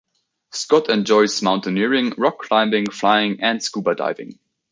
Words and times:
Scott 0.49 0.89
enjoys 0.89 1.43
mountaineering, 1.43 2.11
rock 2.17 2.39
climbing, 2.39 2.87
flying 2.89 3.39
and 3.39 3.61
scuba 3.61 3.93
diving. 3.93 4.39